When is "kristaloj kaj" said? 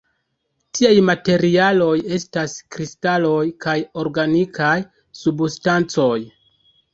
2.77-3.75